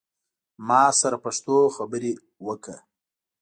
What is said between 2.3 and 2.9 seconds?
اوکړه